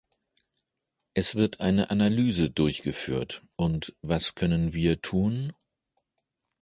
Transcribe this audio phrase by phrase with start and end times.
[1.13, 5.53] Es wird eine Analyse durchgeführt, und was können wir tun?